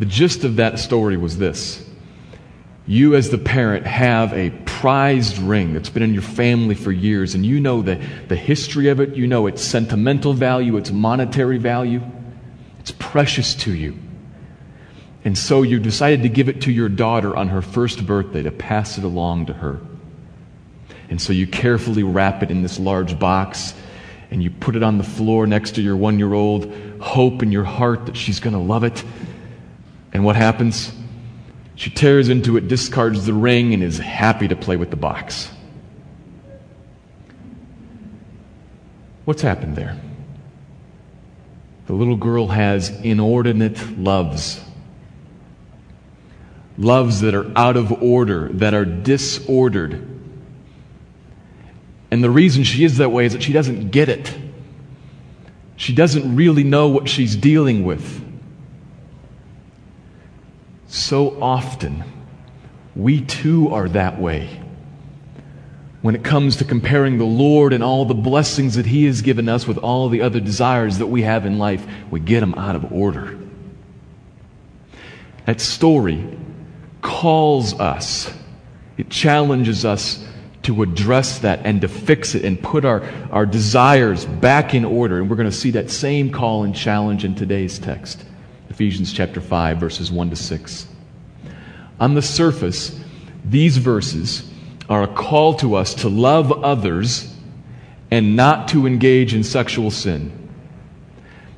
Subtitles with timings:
[0.03, 1.89] The gist of that story was this
[2.89, 7.37] You, as the parent, have a prized ring that's been in your family for years,
[7.37, 11.57] and you know the, the history of it, you know its sentimental value, its monetary
[11.57, 12.03] value.
[12.81, 13.97] It's precious to you.
[15.25, 18.51] And so you decided to give it to your daughter on her first birthday to
[18.51, 19.79] pass it along to her.
[21.11, 23.73] And so you carefully wrap it in this large box
[24.33, 27.53] and you put it on the floor next to your one year old, hope in
[27.53, 29.05] your heart that she's going to love it.
[30.13, 30.93] And what happens?
[31.75, 35.51] She tears into it, discards the ring, and is happy to play with the box.
[39.25, 39.99] What's happened there?
[41.87, 44.63] The little girl has inordinate loves.
[46.77, 50.13] Loves that are out of order, that are disordered
[52.13, 54.37] and the reason she is that way is that she doesn't get it.
[55.77, 58.23] She doesn't really know what she's dealing with.
[60.93, 62.05] So often,
[62.95, 64.61] we too are that way.
[66.03, 69.49] When it comes to comparing the Lord and all the blessings that He has given
[69.49, 72.77] us with all the other desires that we have in life, we get them out
[72.77, 73.39] of order.
[75.47, 76.29] That story
[77.01, 78.31] calls us,
[78.99, 80.23] it challenges us
[80.65, 85.19] to address that and to fix it and put our, our desires back in order.
[85.19, 88.27] And we're going to see that same call and challenge in today's text
[88.73, 90.87] Ephesians chapter 5, verses 1 to 6.
[92.01, 92.99] On the surface,
[93.45, 94.51] these verses
[94.89, 97.37] are a call to us to love others
[98.11, 100.49] and not to engage in sexual sin.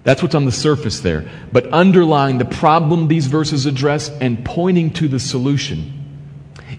[0.03, 1.31] That's what's on the surface there.
[1.53, 6.27] But underlying the problem these verses address and pointing to the solution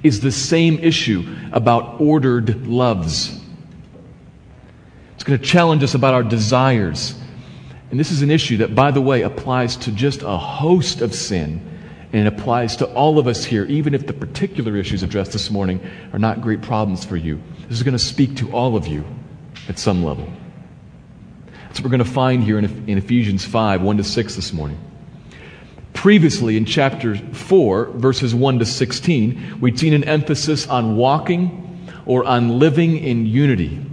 [0.04, 3.40] is the same issue about ordered loves.
[5.14, 7.16] It's going to challenge us about our desires.
[7.96, 11.16] And this is an issue that, by the way, applies to just a host of
[11.16, 11.62] sin.
[12.12, 15.50] And it applies to all of us here, even if the particular issues addressed this
[15.50, 15.80] morning
[16.12, 17.42] are not great problems for you.
[17.70, 19.06] This is going to speak to all of you
[19.70, 20.28] at some level.
[21.68, 24.52] That's what we're going to find here in, in Ephesians 5 1 to 6 this
[24.52, 24.78] morning.
[25.94, 32.26] Previously, in chapter 4, verses 1 to 16, we'd seen an emphasis on walking or
[32.26, 33.86] on living in unity.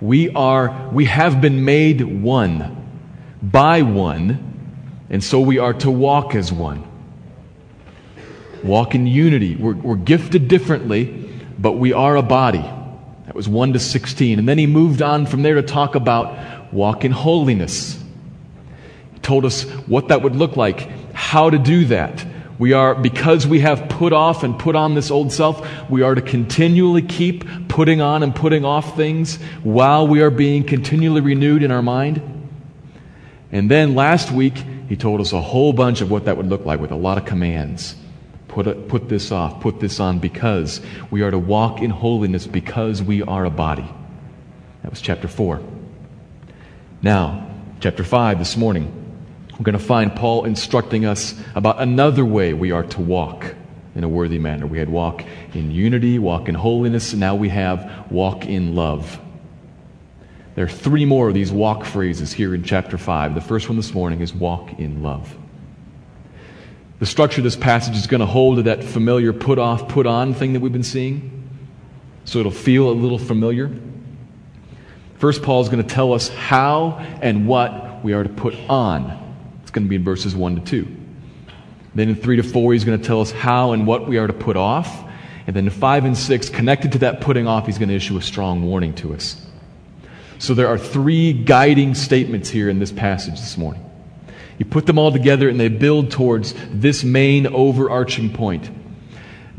[0.00, 2.76] We are, we have been made one
[3.42, 6.84] by one, and so we are to walk as one.
[8.64, 9.54] Walk in unity.
[9.54, 12.68] We're, we're gifted differently, but we are a body.
[13.26, 14.38] That was 1 to 16.
[14.38, 18.02] And then he moved on from there to talk about walk in holiness
[19.28, 22.24] told us what that would look like, how to do that.
[22.58, 26.14] We are, because we have put off and put on this old self, we are
[26.14, 31.62] to continually keep putting on and putting off things while we are being continually renewed
[31.62, 32.22] in our mind.
[33.50, 34.56] And then last week,
[34.88, 37.18] he told us a whole bunch of what that would look like with a lot
[37.18, 37.94] of commands.
[38.48, 42.46] Put, a, put this off, put this on, because we are to walk in holiness
[42.46, 43.88] because we are a body.
[44.82, 45.60] That was chapter 4.
[47.02, 47.50] Now,
[47.80, 48.94] chapter 5 this morning.
[49.52, 53.54] We're going to find Paul instructing us about another way we are to walk
[53.94, 54.66] in a worthy manner.
[54.66, 59.20] We had walk in unity, walk in holiness, and now we have walk in love.
[60.58, 63.36] There are three more of these walk phrases here in chapter 5.
[63.36, 65.32] The first one this morning is walk in love.
[66.98, 70.04] The structure of this passage is going to hold to that familiar put off, put
[70.04, 71.48] on thing that we've been seeing.
[72.24, 73.70] So it'll feel a little familiar.
[75.18, 79.16] First, Paul is going to tell us how and what we are to put on
[79.62, 80.96] it's going to be in verses 1 to 2.
[81.94, 84.26] Then in 3 to 4, he's going to tell us how and what we are
[84.26, 85.04] to put off.
[85.46, 88.16] And then in 5 and 6, connected to that putting off, he's going to issue
[88.18, 89.44] a strong warning to us.
[90.38, 93.84] So there are three guiding statements here in this passage this morning.
[94.58, 98.70] You put them all together and they build towards this main overarching point.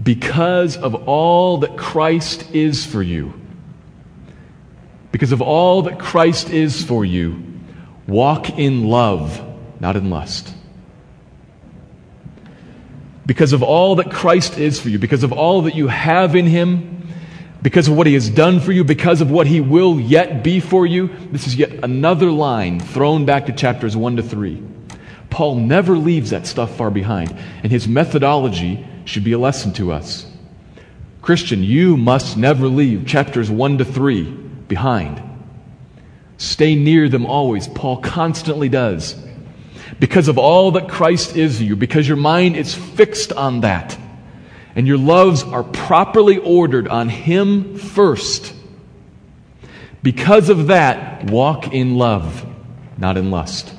[0.01, 3.33] Because of all that Christ is for you,
[5.11, 7.43] because of all that Christ is for you,
[8.07, 9.45] walk in love
[9.79, 10.53] not in lust.
[13.25, 16.45] Because of all that Christ is for you, because of all that you have in
[16.45, 17.07] Him,
[17.61, 20.59] because of what He has done for you, because of what He will yet be
[20.59, 24.63] for you, this is yet another line thrown back to chapters 1 to 3.
[25.29, 29.91] Paul never leaves that stuff far behind, and his methodology should be a lesson to
[29.91, 30.25] us.
[31.21, 34.23] Christian, you must never leave chapters 1 to 3
[34.67, 35.21] behind.
[36.37, 37.67] Stay near them always.
[37.67, 39.15] Paul constantly does.
[39.99, 43.97] Because of all that Christ is you, because your mind is fixed on that,
[44.75, 48.53] and your loves are properly ordered on Him first.
[50.01, 52.45] Because of that, walk in love,
[52.97, 53.73] not in lust.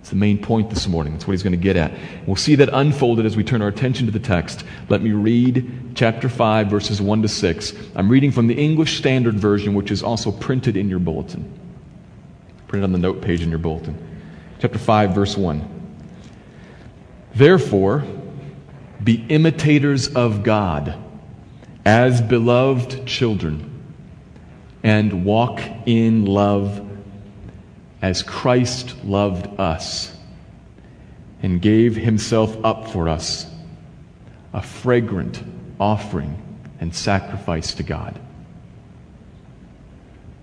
[0.00, 1.14] It's the main point this morning.
[1.14, 1.92] That's what he's going to get at.
[2.26, 4.62] We'll see that unfolded as we turn our attention to the text.
[4.90, 7.72] Let me read chapter 5, verses 1 to 6.
[7.96, 11.50] I'm reading from the English Standard Version, which is also printed in your bulletin.
[12.68, 13.96] Printed on the note page in your bulletin.
[14.58, 15.70] Chapter 5, verse 1.
[17.34, 18.04] Therefore,
[19.02, 20.96] be imitators of God
[21.84, 23.70] as beloved children,
[24.82, 26.86] and walk in love
[28.00, 30.14] as Christ loved us
[31.42, 33.46] and gave himself up for us,
[34.52, 35.42] a fragrant
[35.78, 36.40] offering
[36.80, 38.18] and sacrifice to God.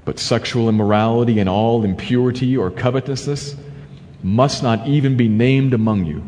[0.05, 3.55] But sexual immorality and all impurity or covetousness
[4.23, 6.27] must not even be named among you,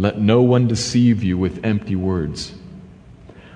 [0.00, 2.54] Let no one deceive you with empty words.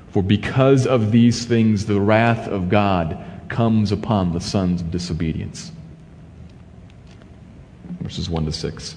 [0.09, 5.73] For because of these things, the wrath of God comes upon the sons of disobedience
[8.05, 8.97] verses 1 to 6.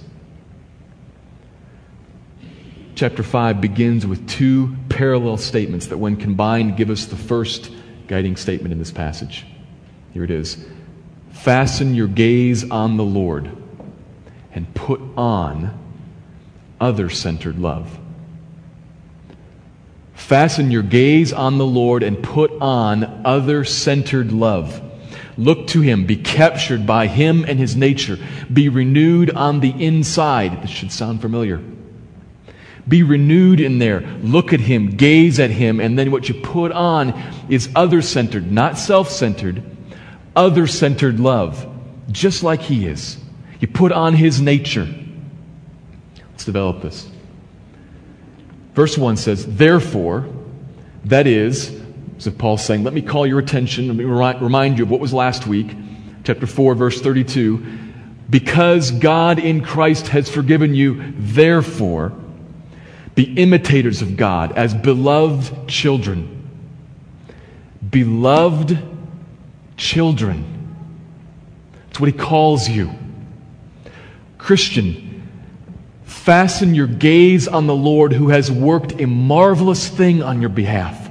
[2.95, 7.71] Chapter 5 begins with two parallel statements that, when combined, give us the first
[8.07, 9.45] guiding statement in this passage.
[10.13, 10.65] Here it is
[11.31, 13.49] Fasten your gaze on the Lord
[14.51, 15.86] and put on
[16.79, 17.99] other centered love.
[20.13, 24.81] Fasten your gaze on the Lord and put on other centered love.
[25.37, 26.05] Look to Him.
[26.05, 28.17] Be captured by Him and His nature.
[28.51, 30.63] Be renewed on the inside.
[30.63, 31.61] This should sound familiar.
[32.87, 34.01] Be renewed in there.
[34.21, 34.97] Look at Him.
[34.97, 35.79] Gaze at Him.
[35.79, 37.13] And then what you put on
[37.47, 39.61] is other centered, not self centered,
[40.35, 41.65] other centered love,
[42.11, 43.17] just like He is.
[43.59, 44.87] You put on His nature.
[46.47, 47.09] Develop this.
[48.73, 50.25] Verse 1 says, Therefore,
[51.03, 51.77] that is,
[52.19, 55.11] so Paul's saying, let me call your attention, let me remind you of what was
[55.11, 55.75] last week,
[56.23, 57.57] chapter 4, verse 32.
[58.29, 62.13] Because God in Christ has forgiven you, therefore,
[63.13, 66.49] be imitators of God as beloved children.
[67.89, 68.81] Beloved
[69.75, 70.77] children.
[71.87, 72.93] That's what he calls you.
[74.37, 75.06] Christian,
[76.27, 81.09] fasten your gaze on the Lord who has worked a marvelous thing on your behalf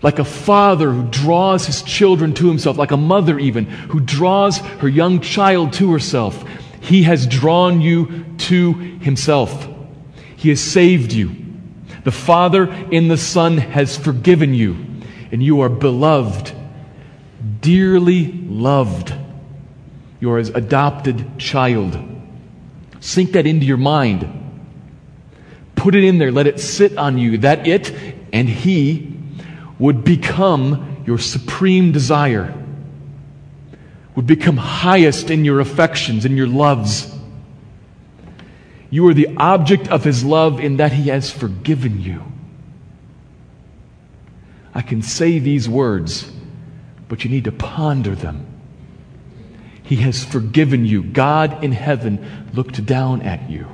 [0.00, 4.56] like a father who draws his children to himself, like a mother even who draws
[4.58, 6.42] her young child to herself.
[6.80, 9.68] He has drawn you to himself.
[10.36, 11.36] He has saved you.
[12.04, 14.76] The Father in the Son has forgiven you,
[15.30, 16.52] and you are beloved,
[17.60, 19.14] dearly loved.
[20.18, 22.11] You are his adopted child.
[23.02, 24.26] Sink that into your mind.
[25.74, 26.30] Put it in there.
[26.30, 27.38] Let it sit on you.
[27.38, 27.92] That it
[28.32, 29.12] and he
[29.78, 32.54] would become your supreme desire,
[34.14, 37.12] would become highest in your affections in your loves.
[38.88, 42.22] You are the object of His love in that He has forgiven you.
[44.72, 46.30] I can say these words,
[47.08, 48.46] but you need to ponder them.
[49.92, 51.02] He has forgiven you.
[51.02, 53.66] God in heaven looked down at you,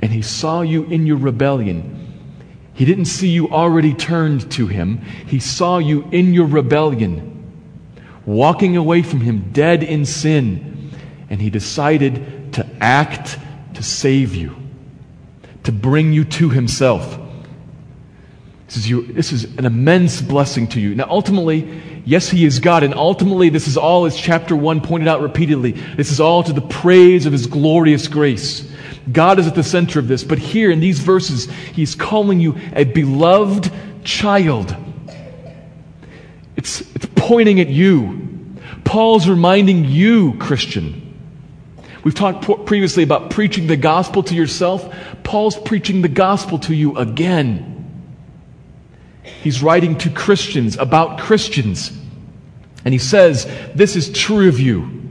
[0.00, 2.02] and He saw you in your rebellion
[2.74, 4.98] he didn't see you already turned to Him.
[5.26, 7.52] He saw you in your rebellion,
[8.24, 10.90] walking away from Him, dead in sin.
[11.28, 13.38] And He decided to act
[13.74, 14.56] to save you,
[15.64, 17.18] to bring you to Himself.
[18.66, 20.94] This is, you, this is an immense blessing to you.
[20.94, 25.08] Now, ultimately, yes, He is God, and ultimately, this is all, as chapter 1 pointed
[25.08, 28.70] out repeatedly, this is all to the praise of His glorious grace.
[29.10, 30.22] God is at the center of this.
[30.22, 33.72] But here in these verses, he's calling you a beloved
[34.04, 34.76] child.
[36.56, 38.56] It's, it's pointing at you.
[38.84, 41.02] Paul's reminding you, Christian,
[42.04, 44.92] We've talked previously about preaching the gospel to yourself.
[45.22, 47.71] Paul's preaching the gospel to you again.
[49.42, 51.92] He's writing to Christians about Christians.
[52.84, 53.44] And he says,
[53.74, 55.02] This is true of you.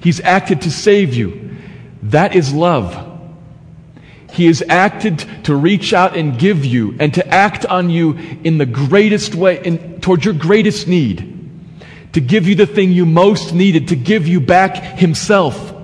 [0.00, 1.56] He's acted to save you.
[2.04, 3.12] That is love.
[4.32, 8.58] He has acted to reach out and give you and to act on you in
[8.58, 11.30] the greatest way, in, towards your greatest need.
[12.14, 15.74] To give you the thing you most needed, to give you back Himself.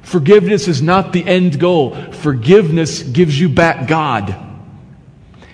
[0.00, 1.94] Forgiveness is not the end goal.
[2.12, 4.45] Forgiveness gives you back God.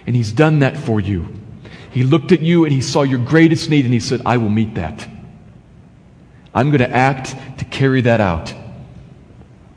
[0.07, 1.29] And He's done that for you.
[1.91, 4.49] He looked at you and He saw your greatest need and He said, I will
[4.49, 5.09] meet that.
[6.55, 8.53] I'm going to act to carry that out.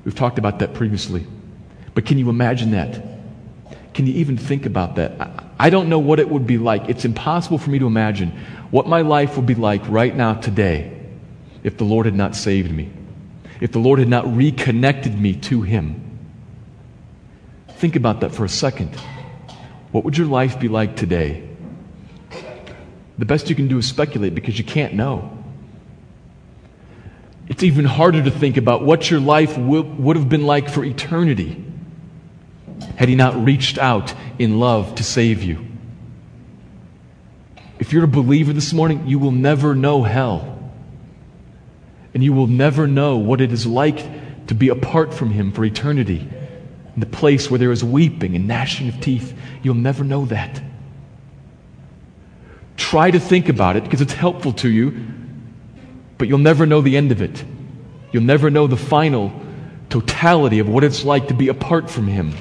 [0.03, 1.25] We've talked about that previously.
[1.93, 3.01] But can you imagine that?
[3.93, 5.43] Can you even think about that?
[5.57, 6.89] I don't know what it would be like.
[6.89, 8.31] It's impossible for me to imagine
[8.71, 11.01] what my life would be like right now, today,
[11.63, 12.91] if the Lord had not saved me
[13.59, 16.01] if the Lord had not reconnected me to Him.
[17.69, 18.95] Think about that for a second.
[19.95, 21.47] What would your life be like today?
[23.17, 25.41] The best you can do is speculate because you can't know.
[27.47, 31.63] It's even harder to think about what your life would have been like for eternity
[32.97, 35.65] had He not reached out in love to save you.
[37.79, 40.73] If you're a believer this morning, you will never know hell
[42.13, 45.63] and you will never know what it is like to be apart from Him for
[45.63, 46.27] eternity.
[46.95, 50.61] In the place where there is weeping and gnashing of teeth, you'll never know that.
[52.77, 54.93] Try to think about it because it's helpful to you,
[56.17, 57.43] but you'll never know the end of it.
[58.11, 59.33] You'll never know the final
[59.89, 62.33] totality of what it's like to be apart from Him.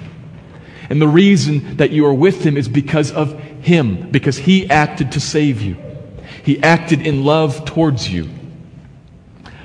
[0.88, 5.12] And the reason that you are with Him is because of Him, because He acted
[5.12, 5.76] to save you.
[6.44, 8.28] He acted in love towards you.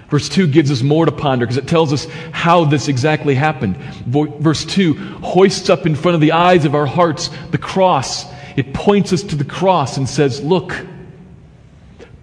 [0.09, 3.77] Verse 2 gives us more to ponder because it tells us how this exactly happened.
[4.07, 8.25] Verse 2 hoists up in front of the eyes of our hearts the cross.
[8.55, 10.75] It points us to the cross and says, Look,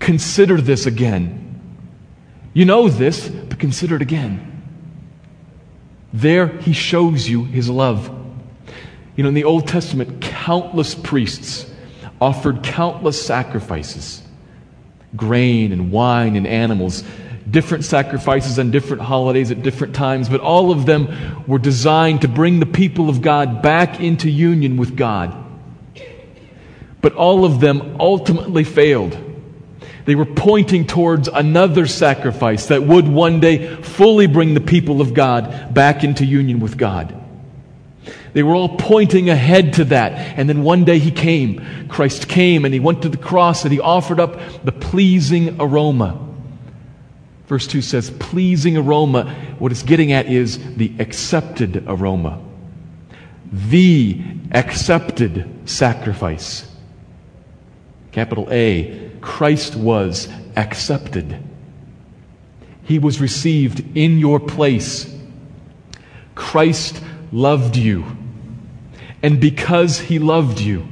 [0.00, 1.42] consider this again.
[2.52, 4.52] You know this, but consider it again.
[6.12, 8.10] There he shows you his love.
[9.14, 11.70] You know, in the Old Testament, countless priests
[12.20, 14.22] offered countless sacrifices
[15.14, 17.04] grain and wine and animals
[17.50, 22.28] different sacrifices on different holidays at different times, but all of them were designed to
[22.28, 25.34] bring the people of God back into union with God.
[27.00, 29.16] But all of them ultimately failed.
[30.06, 35.14] They were pointing towards another sacrifice that would one day fully bring the people of
[35.14, 37.14] God back into union with God.
[38.32, 40.12] They were all pointing ahead to that.
[40.38, 41.88] And then one day he came.
[41.88, 46.25] Christ came and he went to the cross and he offered up the pleasing aroma.
[47.46, 49.32] Verse 2 says, pleasing aroma.
[49.58, 52.42] What it's getting at is the accepted aroma.
[53.52, 54.20] The
[54.52, 56.68] accepted sacrifice.
[58.10, 61.40] Capital A, Christ was accepted.
[62.82, 65.14] He was received in your place.
[66.34, 67.00] Christ
[67.30, 68.04] loved you.
[69.22, 70.86] And because he loved you,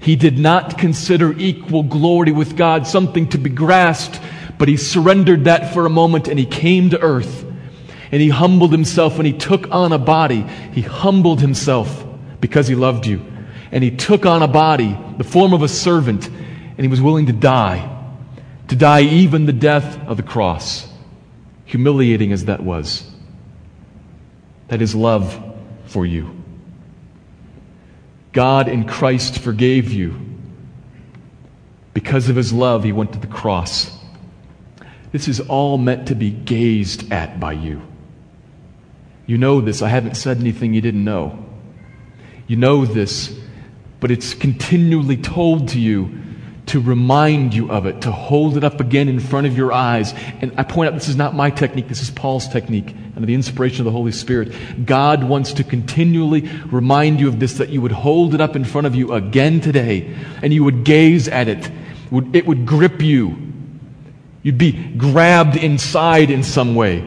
[0.00, 4.20] he did not consider equal glory with God something to be grasped
[4.58, 7.44] but he surrendered that for a moment and he came to earth
[8.14, 10.42] and he humbled himself and he took on a body.
[10.72, 12.06] He humbled himself
[12.40, 13.20] because he loved you.
[13.72, 17.26] And he took on a body, the form of a servant, and he was willing
[17.26, 17.90] to die.
[18.68, 20.88] To die even the death of the cross.
[21.64, 23.10] Humiliating as that was.
[24.68, 25.36] That is love
[25.86, 26.40] for you.
[28.32, 30.20] God in Christ forgave you.
[31.94, 33.90] Because of his love, he went to the cross.
[35.14, 37.80] This is all meant to be gazed at by you.
[39.26, 39.80] You know this.
[39.80, 41.38] I haven't said anything you didn't know.
[42.48, 43.32] You know this,
[44.00, 46.18] but it's continually told to you
[46.66, 50.12] to remind you of it, to hold it up again in front of your eyes.
[50.40, 53.34] And I point out this is not my technique, this is Paul's technique under the
[53.34, 54.52] inspiration of the Holy Spirit.
[54.84, 58.64] God wants to continually remind you of this, that you would hold it up in
[58.64, 61.70] front of you again today, and you would gaze at it.
[62.32, 63.53] It would grip you.
[64.44, 67.02] You'd be grabbed inside in some way.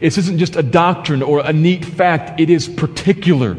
[0.00, 3.56] This isn't just a doctrine or a neat fact, it is particular.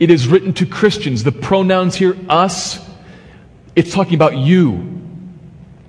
[0.00, 1.24] It is written to Christians.
[1.24, 2.80] The pronouns here, us,
[3.76, 4.88] it's talking about you.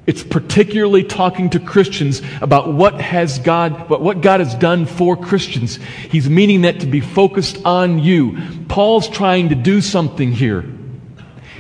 [0.06, 5.78] It's particularly talking to Christians about what has God, what God has done for Christians.
[6.10, 8.38] He's meaning that to be focused on you.
[8.68, 10.66] Paul's trying to do something here.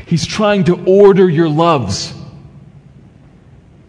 [0.07, 2.13] He's trying to order your loves.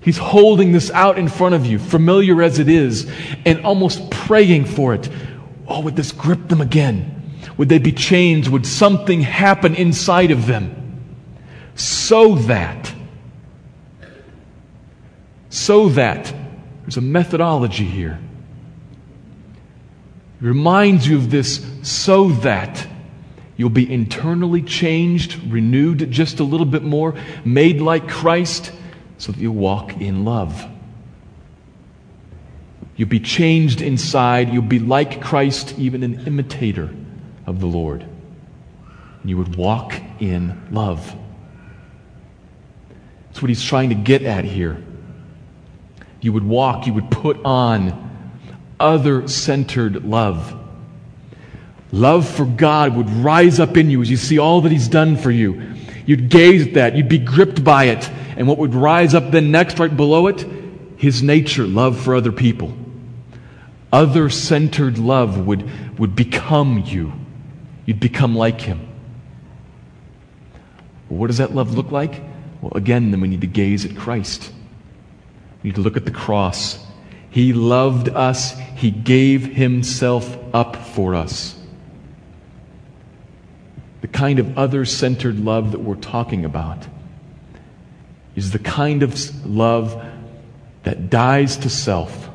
[0.05, 3.11] He's holding this out in front of you, familiar as it is,
[3.47, 5.09] and almost praying for it.
[5.67, 7.39] Oh, would this grip them again?
[7.57, 8.49] Would they be changed?
[8.49, 10.83] Would something happen inside of them?
[11.75, 12.93] So that,
[15.49, 16.33] so that,
[16.83, 18.21] there's a methodology here.
[20.41, 22.87] It reminds you of this so that
[23.57, 28.71] you'll be internally changed, renewed just a little bit more, made like Christ,
[29.19, 30.67] so that you'll walk in love.
[32.97, 34.53] You'll be changed inside.
[34.53, 36.95] You'll be like Christ, even an imitator
[37.47, 38.03] of the Lord.
[38.03, 41.15] And you would walk in love.
[43.29, 44.83] That's what he's trying to get at here.
[46.21, 48.39] You would walk, you would put on
[48.79, 50.61] other centered love.
[51.91, 55.17] Love for God would rise up in you as you see all that he's done
[55.17, 55.75] for you.
[56.07, 58.09] You'd gaze at that, you'd be gripped by it.
[58.37, 60.47] And what would rise up then next, right below it?
[60.97, 62.75] His nature, love for other people.
[63.93, 67.13] Other centered love would, would become you.
[67.87, 68.89] You'd become like him.
[71.09, 72.23] Well, what does that love look like?
[72.61, 74.51] Well, again, then we need to gaze at Christ.
[75.63, 76.85] We need to look at the cross.
[77.31, 81.61] He loved us, He gave Himself up for us.
[84.01, 86.87] The kind of other centered love that we're talking about
[88.37, 90.03] is the kind of love
[90.83, 92.29] that dies to self,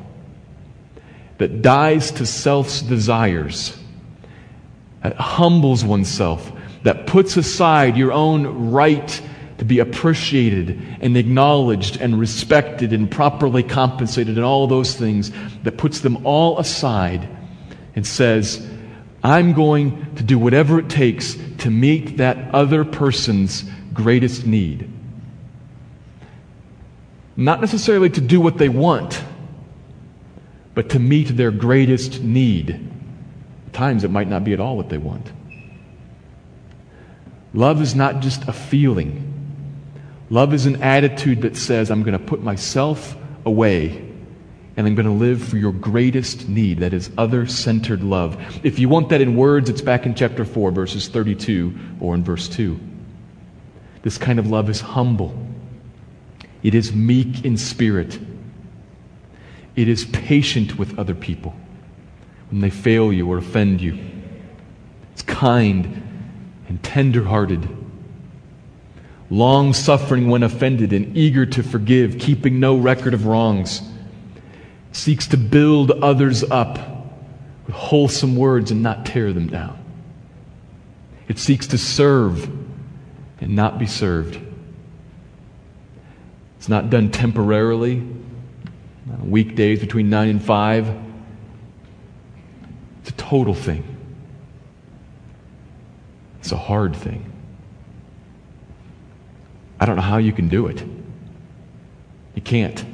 [1.38, 3.76] that dies to self's desires
[5.02, 6.52] that humbles oneself,
[6.82, 9.20] that puts aside your own right
[9.58, 15.30] to be appreciated and acknowledged and respected and properly compensated and all those things,
[15.62, 17.28] that puts them all aside
[17.94, 18.66] and says,
[19.22, 24.90] I'm going to do whatever it takes to meet that other person's greatest need.
[27.40, 29.24] Not necessarily to do what they want,
[30.74, 32.86] but to meet their greatest need
[33.72, 35.32] times it might not be at all what they want.
[37.54, 39.26] Love is not just a feeling.
[40.28, 44.06] Love is an attitude that says, I'm going to put myself away
[44.76, 46.80] and I'm going to live for your greatest need.
[46.80, 48.36] That is other centered love.
[48.62, 52.22] If you want that in words, it's back in chapter 4, verses 32 or in
[52.22, 52.78] verse 2.
[54.02, 55.34] This kind of love is humble,
[56.62, 58.18] it is meek in spirit,
[59.76, 61.54] it is patient with other people
[62.50, 63.98] when they fail you or offend you.
[65.12, 66.02] It's kind
[66.68, 67.68] and tender hearted,
[69.30, 73.82] long suffering when offended, and eager to forgive, keeping no record of wrongs.
[74.92, 76.78] Seeks to build others up
[77.66, 79.78] with wholesome words and not tear them down.
[81.28, 82.50] It seeks to serve
[83.40, 84.40] and not be served.
[86.60, 88.06] It's not done temporarily,
[89.22, 91.10] weekdays between 9 and 5
[93.00, 93.82] it's a total thing.
[96.40, 97.32] It's a hard thing.
[99.78, 100.84] I don't know how you can do it.
[102.34, 102.84] You can't.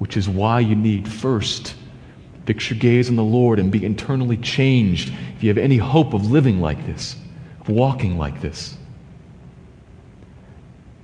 [0.00, 1.76] Which is why you need first
[2.46, 6.14] fix your gaze on the Lord and be internally changed if you have any hope
[6.14, 7.16] of living like this,
[7.60, 8.76] of walking like this.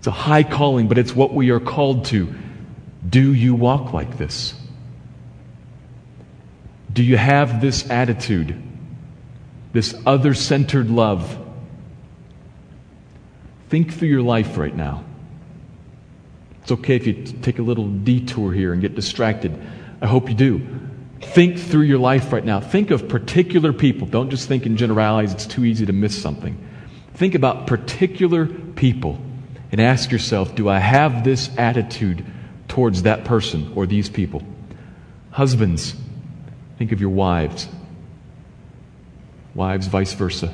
[0.03, 2.35] It's a high calling, but it's what we are called to.
[3.09, 4.53] Do you walk like this?
[6.93, 8.61] Do you have this attitude,
[9.73, 11.38] this other centered love?
[13.69, 15.05] Think through your life right now.
[16.62, 19.57] It's okay if you take a little detour here and get distracted.
[20.01, 20.67] I hope you do.
[21.21, 22.59] Think through your life right now.
[22.59, 24.09] Think of particular people.
[24.09, 26.59] Don't just think in generalities, it's too easy to miss something.
[27.15, 29.21] Think about particular people
[29.72, 32.24] and ask yourself do I have this attitude
[32.68, 34.42] towards that person or these people?
[35.30, 35.96] Husbands,
[36.82, 37.68] Think of your wives.
[39.54, 40.52] Wives, vice versa.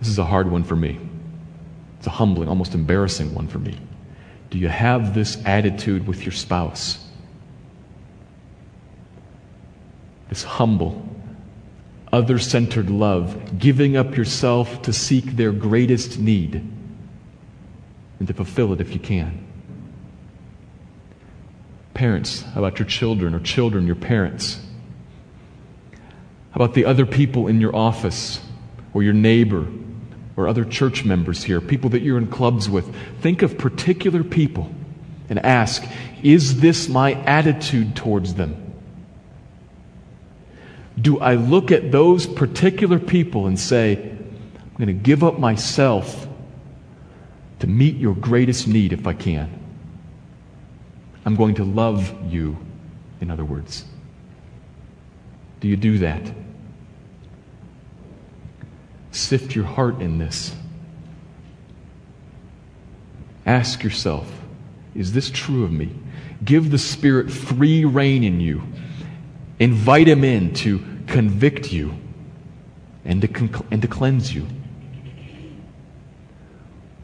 [0.00, 0.98] This is a hard one for me.
[1.98, 3.78] It's a humbling, almost embarrassing one for me.
[4.50, 6.98] Do you have this attitude with your spouse?
[10.30, 11.08] This humble,
[12.12, 16.68] other centered love, giving up yourself to seek their greatest need
[18.22, 19.44] and to fulfill it if you can.
[21.92, 24.64] Parents, about your children or children, your parents?
[26.52, 28.40] How about the other people in your office
[28.94, 29.66] or your neighbor
[30.36, 32.94] or other church members here, people that you're in clubs with?
[33.20, 34.72] Think of particular people
[35.28, 35.84] and ask,
[36.22, 38.72] is this my attitude towards them?
[40.96, 46.28] Do I look at those particular people and say, I'm going to give up myself
[47.62, 49.48] to meet your greatest need if I can?
[51.24, 52.58] I'm going to love you,
[53.20, 53.84] in other words.
[55.60, 56.20] Do you do that?
[59.12, 60.56] Sift your heart in this.
[63.46, 64.28] Ask yourself,
[64.96, 65.94] is this true of me?
[66.44, 68.60] Give the Spirit free rein in you.
[69.60, 71.94] Invite Him in to convict you
[73.04, 74.48] and to, con- and to cleanse you.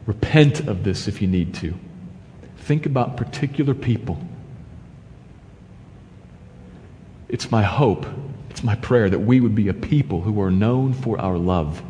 [0.09, 1.75] Repent of this if you need to.
[2.57, 4.19] Think about particular people.
[7.27, 8.07] It's my hope,
[8.49, 11.83] it's my prayer that we would be a people who are known for our love.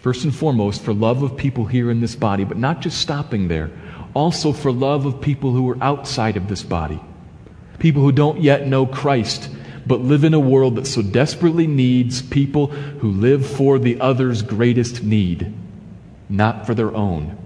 [0.00, 3.46] First and foremost, for love of people here in this body, but not just stopping
[3.46, 3.70] there,
[4.12, 7.00] also for love of people who are outside of this body.
[7.78, 9.48] People who don't yet know Christ,
[9.86, 14.42] but live in a world that so desperately needs people who live for the other's
[14.42, 15.54] greatest need,
[16.28, 17.36] not for their own.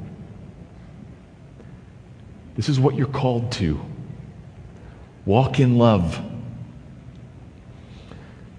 [2.54, 3.80] This is what you're called to.
[5.24, 6.20] Walk in love.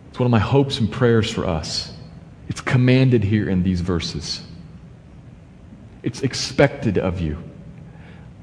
[0.09, 1.93] It's one of my hopes and prayers for us
[2.51, 4.41] it's commanded here in these verses.
[6.03, 7.41] It's expected of you.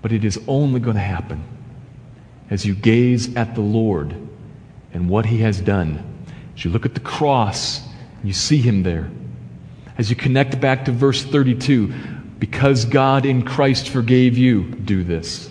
[0.01, 1.45] But it is only going to happen
[2.49, 4.17] as you gaze at the Lord
[4.95, 6.25] and what He has done.
[6.57, 7.87] As you look at the cross,
[8.25, 9.11] you see Him there.
[9.99, 11.93] As you connect back to verse 32,
[12.39, 15.51] because God in Christ forgave you, do this.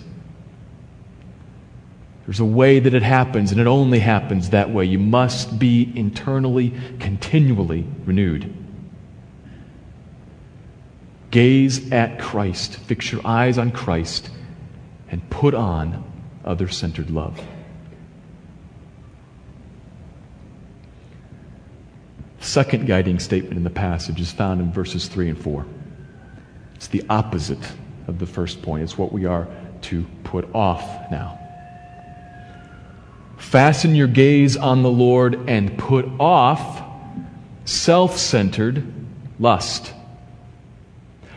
[2.26, 4.86] There's a way that it happens, and it only happens that way.
[4.86, 8.54] You must be internally, continually renewed.
[11.32, 14.30] Gaze at Christ, fix your eyes on Christ,
[15.10, 16.04] and put on
[16.46, 17.40] other centered love.
[22.40, 25.66] Second guiding statement in the passage is found in verses 3 and 4.
[26.76, 27.72] It's the opposite
[28.08, 28.84] of the first point.
[28.84, 29.48] It's what we are
[29.84, 31.40] to put off now.
[33.38, 36.84] Fasten your gaze on the Lord and put off
[37.66, 38.84] self centered
[39.40, 39.94] lust.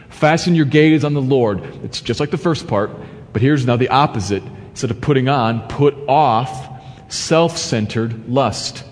[0.09, 1.63] Fasten your gaze on the Lord.
[1.85, 2.91] It's just like the first part,
[3.33, 4.43] but here's now the opposite.
[4.71, 6.69] Instead of putting on, put off
[7.09, 8.85] self centered lust.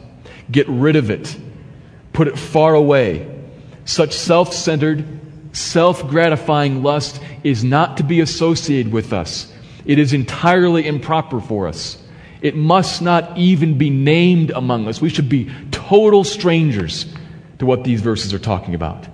[0.51, 1.37] Get rid of it,
[2.19, 3.33] put it far away.
[3.85, 5.05] Such self centered,
[5.53, 9.53] self gratifying lust is not to be associated with us,
[9.87, 11.97] it is entirely improper for us.
[12.43, 15.01] It must not even be named among us.
[15.01, 17.07] We should be total strangers
[17.61, 19.05] to what these verses are talking about.
[19.05, 19.11] It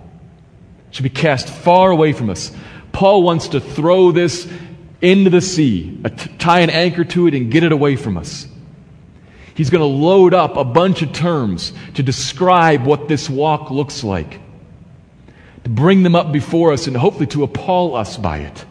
[0.92, 2.52] should be cast far away from us.
[2.92, 4.50] Paul wants to throw this
[5.02, 6.00] into the sea,
[6.38, 8.46] tie an anchor to it, and get it away from us.
[9.54, 14.02] He's going to load up a bunch of terms to describe what this walk looks
[14.02, 14.40] like,
[15.62, 18.64] to bring them up before us, and hopefully to appall us by it.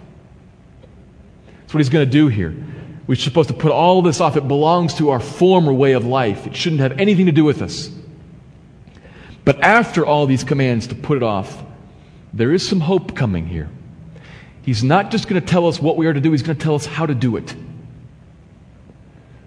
[1.62, 2.54] That's what he's going to do here.
[3.08, 4.38] We're supposed to put all this off.
[4.38, 6.48] It belongs to our former way of life.
[6.48, 7.90] It shouldn't have anything to do with us.
[9.46, 11.64] But after all these commands to put it off,
[12.34, 13.70] there is some hope coming here.
[14.64, 16.64] He's not just going to tell us what we are to do, he's going to
[16.64, 17.54] tell us how to do it.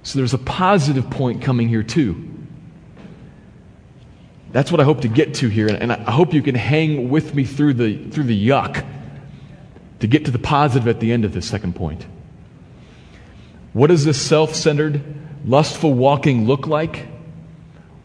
[0.06, 2.30] So there's a positive point coming here, too.
[4.52, 7.34] That's what I hope to get to here, and I hope you can hang with
[7.34, 8.86] me through the, through the yuck
[9.98, 12.06] to get to the positive at the end of this second point.
[13.72, 15.02] What does this self centered,
[15.44, 17.08] lustful walking look like?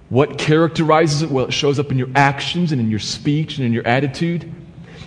[0.10, 1.30] What characterizes it?
[1.30, 4.52] Well, it shows up in your actions and in your speech and in your attitude.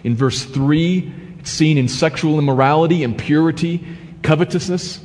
[0.04, 3.84] In verse 3, it's seen in sexual immorality, impurity,
[4.22, 5.00] covetousness.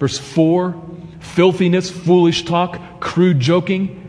[0.00, 0.93] Verse 4,
[1.24, 4.00] filthiness, foolish talk, crude joking.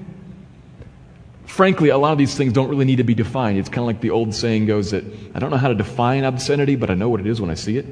[1.45, 3.58] Frankly, a lot of these things don't really need to be defined.
[3.58, 6.23] It's kind of like the old saying goes that I don't know how to define
[6.23, 7.86] obscenity, but I know what it is when I see it.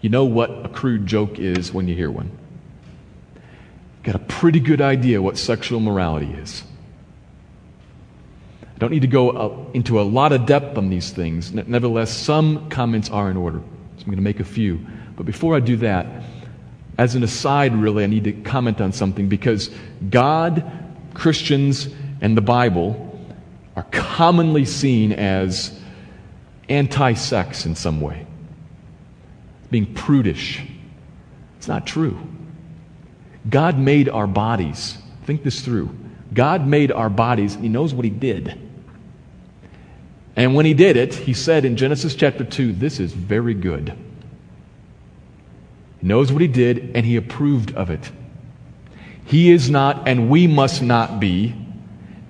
[0.00, 2.30] You know what a crude joke is when you hear one.
[4.02, 6.62] Got a pretty good idea what sexual morality is.
[8.62, 11.52] I don't need to go uh, into a lot of depth on these things.
[11.52, 13.58] Nevertheless, some comments are in order.
[13.58, 14.80] So I'm going to make a few.
[15.16, 16.06] But before I do that,
[16.98, 19.70] as an aside, really, I need to comment on something because
[20.10, 20.68] God,
[21.14, 21.88] Christians,
[22.20, 23.04] and the Bible
[23.76, 25.78] are commonly seen as
[26.68, 28.26] anti sex in some way
[29.70, 30.62] being prudish.
[31.58, 32.18] It's not true.
[33.48, 34.98] God made our bodies.
[35.24, 35.90] Think this through.
[36.32, 38.58] God made our bodies, and He knows what He did.
[40.36, 43.96] And when He did it, He said in Genesis chapter 2, This is very good.
[46.00, 48.10] He knows what He did, and He approved of it.
[49.24, 51.54] He is not, and we must not be,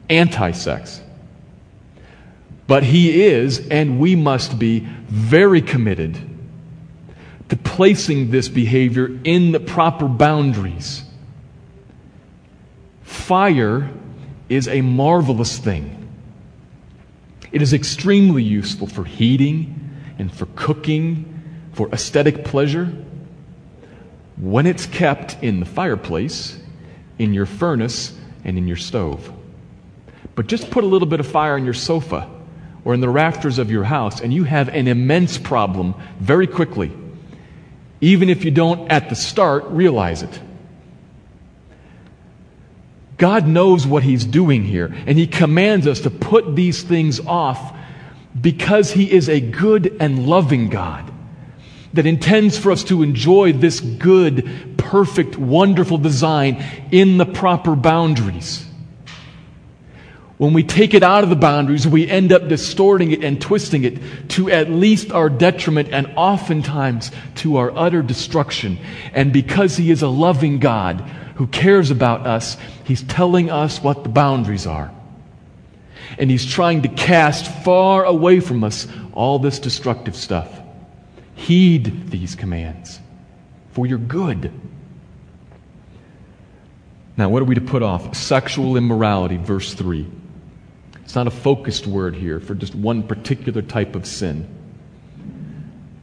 [0.08, 1.00] anti sex.
[2.66, 6.18] But He is, and we must be very committed
[7.48, 11.02] to placing this behavior in the proper boundaries.
[13.02, 13.90] Fire
[14.48, 15.94] is a marvelous thing.
[17.52, 19.74] It is extremely useful for heating
[20.18, 22.92] and for cooking, for aesthetic pleasure.
[24.40, 26.58] When it's kept in the fireplace,
[27.18, 29.32] in your furnace, and in your stove.
[30.34, 32.30] But just put a little bit of fire on your sofa
[32.84, 36.92] or in the rafters of your house, and you have an immense problem very quickly,
[38.00, 40.40] even if you don't at the start realize it.
[43.16, 47.76] God knows what He's doing here, and He commands us to put these things off
[48.40, 51.12] because He is a good and loving God
[51.98, 58.64] that intends for us to enjoy this good, perfect, wonderful design in the proper boundaries.
[60.36, 63.82] When we take it out of the boundaries, we end up distorting it and twisting
[63.82, 68.78] it to at least our detriment and oftentimes to our utter destruction.
[69.12, 71.00] And because He is a loving God
[71.34, 74.92] who cares about us, He's telling us what the boundaries are.
[76.16, 80.48] And He's trying to cast far away from us all this destructive stuff.
[81.38, 82.98] Heed these commands
[83.70, 84.50] for your good.
[87.16, 88.16] Now, what are we to put off?
[88.16, 90.04] Sexual immorality, verse 3.
[91.04, 94.48] It's not a focused word here for just one particular type of sin.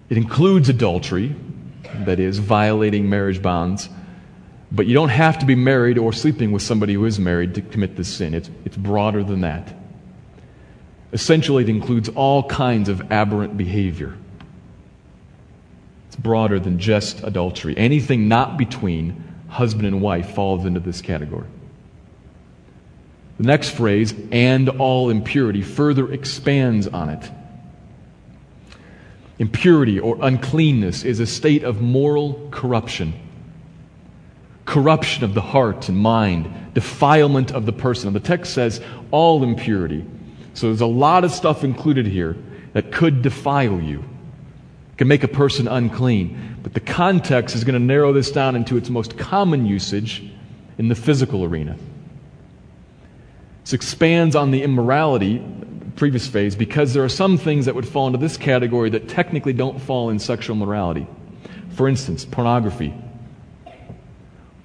[0.10, 1.36] It includes adultery,
[2.06, 3.90] that is, violating marriage bonds.
[4.72, 7.62] But you don't have to be married or sleeping with somebody who is married to
[7.62, 8.34] commit this sin.
[8.34, 9.76] It's, it's broader than that.
[11.12, 14.16] Essentially, it includes all kinds of aberrant behavior.
[16.16, 17.78] It's broader than just adultery.
[17.78, 21.48] Anything not between husband and wife falls into this category.
[23.38, 27.30] The next phrase, and all impurity, further expands on it.
[29.40, 33.14] Impurity or uncleanness is a state of moral corruption.
[34.64, 38.08] Corruption of the heart and mind, defilement of the person.
[38.08, 38.80] And the text says
[39.12, 40.06] all impurity.
[40.54, 42.38] So there's a lot of stuff included here
[42.72, 44.06] that could defile you,
[44.98, 46.58] can make a person unclean.
[46.64, 50.24] But the context is going to narrow this down into its most common usage
[50.78, 51.78] in the physical arena.
[53.64, 55.44] This expands on the immorality
[55.96, 59.54] previous phase because there are some things that would fall into this category that technically
[59.54, 61.08] don't fall in sexual morality.
[61.72, 62.94] For instance, pornography.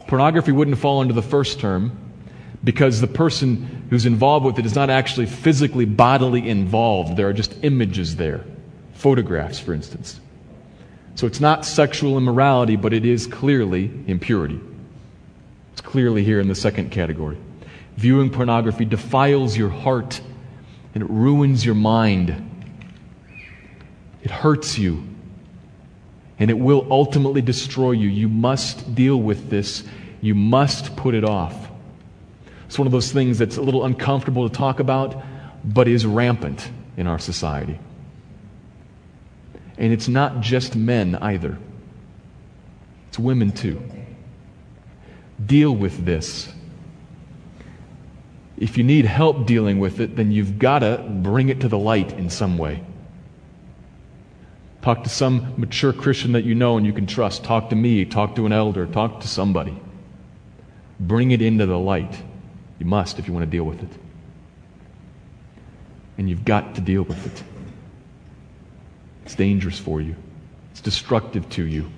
[0.07, 1.97] Pornography wouldn't fall into the first term
[2.63, 7.17] because the person who's involved with it is not actually physically, bodily involved.
[7.17, 8.45] There are just images there,
[9.01, 10.21] photographs, for instance.
[11.15, 14.61] So it's not sexual immorality, but it is clearly impurity.
[15.73, 17.37] It's clearly here in the second category
[18.01, 20.23] viewing pornography defiles your heart
[20.95, 22.47] and it ruins your mind.
[24.23, 25.07] It hurts you
[26.39, 28.09] and it will ultimately destroy you.
[28.09, 29.85] You must deal with this.
[30.23, 31.69] You must put it off.
[32.67, 35.23] It's one of those things that's a little uncomfortable to talk about,
[35.63, 37.79] but is rampant in our society.
[39.81, 41.59] And it's not just men either,
[43.09, 43.83] it's women too.
[45.45, 46.53] Deal with this.
[48.59, 51.79] If you need help dealing with it, then you've got to bring it to the
[51.79, 52.85] light in some way.
[54.83, 57.43] Talk to some mature Christian that you know and you can trust.
[57.43, 58.05] Talk to me.
[58.05, 58.85] Talk to an elder.
[58.85, 59.81] Talk to somebody.
[61.01, 62.23] Bring it into the light.
[62.79, 63.91] You must if you want to deal with it.
[66.19, 67.43] And you've got to deal with it.
[69.31, 70.17] It's dangerous for you,
[70.73, 71.89] it's destructive to you.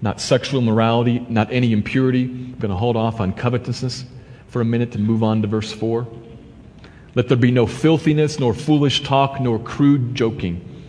[0.00, 2.22] Not sexual morality, not any impurity.
[2.22, 4.04] I'm going to hold off on covetousness
[4.46, 6.06] for a minute and move on to verse 4.
[7.16, 10.84] Let there be no filthiness, nor foolish talk, nor crude joking.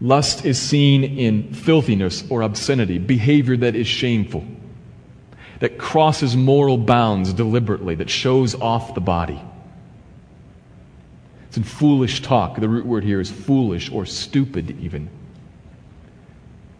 [0.00, 4.42] Lust is seen in filthiness or obscenity, behavior that is shameful,
[5.60, 9.42] that crosses moral bounds deliberately, that shows off the body.
[11.52, 12.58] It's in foolish talk.
[12.58, 15.10] The root word here is foolish or stupid, even.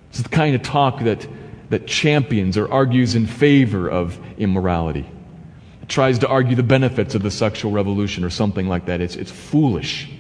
[0.09, 1.29] It's the kind of talk that,
[1.69, 5.07] that champions or argues in favor of immorality
[5.83, 9.03] It tries to argue the benefits of the sexual revolution or something like that.
[9.03, 10.11] It's, it's foolish.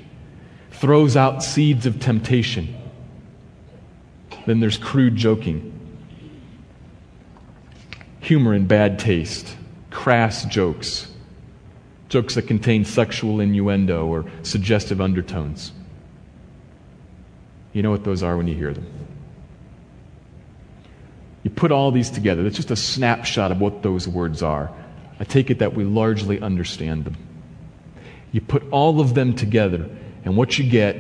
[0.71, 2.77] Throws out seeds of temptation.
[4.45, 5.73] Then there's crude joking,
[8.21, 9.57] humor in bad taste,
[9.89, 11.12] crass jokes,
[12.13, 15.73] jokes that contain sexual innuendo or suggestive undertones.
[17.73, 18.87] You know what those are when you hear them.
[21.43, 22.43] You put all these together.
[22.43, 24.71] that's just a snapshot of what those words are.
[25.19, 27.17] I take it that we largely understand them.
[28.31, 29.89] You put all of them together,
[30.25, 30.97] and what you get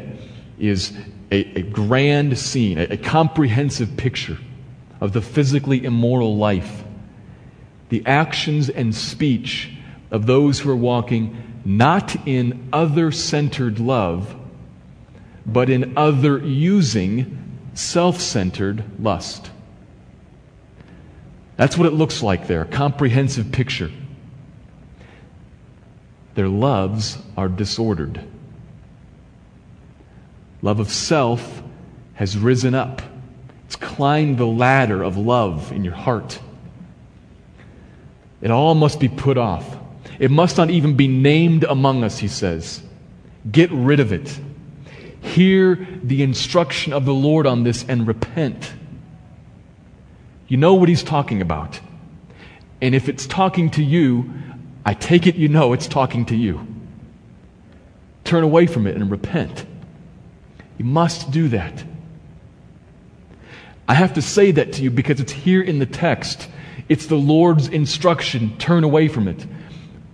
[0.58, 0.92] is
[1.30, 4.38] a, a grand scene, a, a comprehensive picture
[5.02, 6.84] of the physically immoral life,
[7.90, 9.70] the actions and speech
[10.12, 14.36] of those who are walking not in other centered love,
[15.44, 19.50] but in other using self centered lust.
[21.56, 23.90] That's what it looks like there, a comprehensive picture.
[26.34, 28.22] Their loves are disordered.
[30.60, 31.62] Love of self
[32.14, 33.02] has risen up.
[33.66, 36.38] It's climbed the ladder of love in your heart.
[38.40, 39.78] It all must be put off.
[40.22, 42.80] It must not even be named among us, he says.
[43.50, 44.38] Get rid of it.
[45.20, 48.72] Hear the instruction of the Lord on this and repent.
[50.46, 51.80] You know what he's talking about.
[52.80, 54.32] And if it's talking to you,
[54.86, 56.68] I take it you know it's talking to you.
[58.22, 59.66] Turn away from it and repent.
[60.78, 61.82] You must do that.
[63.88, 66.48] I have to say that to you because it's here in the text.
[66.88, 68.56] It's the Lord's instruction.
[68.58, 69.44] Turn away from it.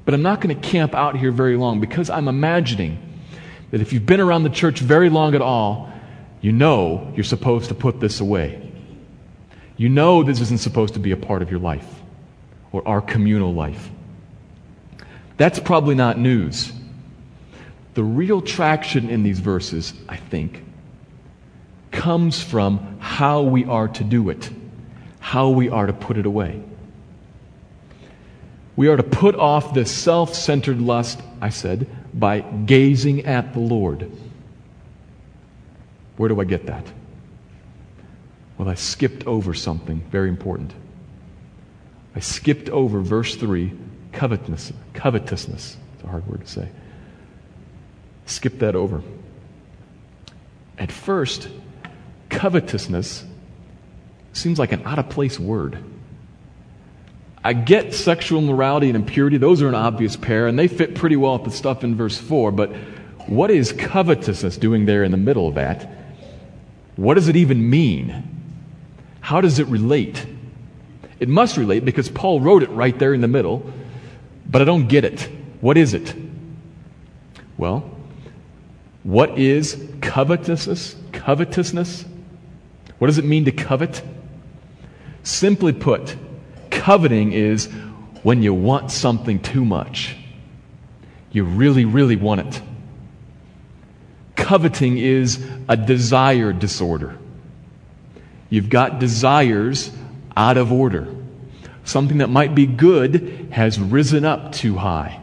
[0.09, 2.97] But I'm not going to camp out here very long because I'm imagining
[3.71, 5.93] that if you've been around the church very long at all,
[6.41, 8.73] you know you're supposed to put this away.
[9.77, 11.87] You know this isn't supposed to be a part of your life
[12.73, 13.91] or our communal life.
[15.37, 16.73] That's probably not news.
[17.93, 20.65] The real traction in these verses, I think,
[21.91, 24.49] comes from how we are to do it,
[25.21, 26.63] how we are to put it away.
[28.79, 33.59] We are to put off this self centered lust, I said, by gazing at the
[33.59, 34.09] Lord.
[36.17, 36.87] Where do I get that?
[38.57, 40.75] Well, I skipped over something very important.
[42.15, 43.73] I skipped over verse 3
[44.13, 44.73] covetousness.
[44.95, 45.77] Covetousness.
[45.95, 46.69] It's a hard word to say.
[48.27, 49.03] Skip that over.
[50.79, 51.49] At first,
[52.29, 53.25] covetousness
[54.35, 55.83] seems like an out of place word.
[57.43, 61.17] I get sexual morality and impurity, those are an obvious pair, and they fit pretty
[61.17, 62.75] well with the stuff in verse 4, but
[63.27, 65.89] what is covetousness doing there in the middle of that?
[66.97, 68.25] What does it even mean?
[69.21, 70.27] How does it relate?
[71.21, 73.73] It must relate because Paul wrote it right there in the middle
[74.49, 75.29] but I don't get it.
[75.61, 76.15] What is it?
[77.57, 77.91] Well,
[79.03, 80.97] what is covetousness?
[81.13, 82.05] Covetousness?
[82.99, 84.03] What does it mean to covet?
[85.23, 86.17] Simply put,
[86.79, 87.67] coveting is
[88.23, 90.17] when you want something too much.
[91.33, 92.63] You really, really want it.
[94.37, 97.19] Coveting is a desire disorder.
[98.49, 99.91] You've got desires
[100.37, 101.15] out of order.
[101.85, 105.21] Something that might be good has risen up too high.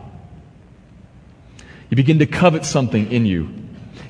[1.89, 3.49] You begin to covet something in you.